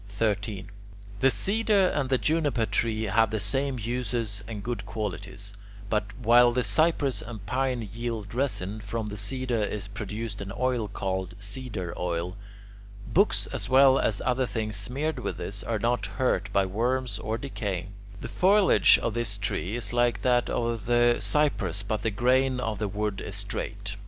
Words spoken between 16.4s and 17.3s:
by worms